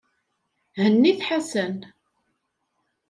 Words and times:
Hennit 0.79 1.19
Ḥasan. 1.27 1.77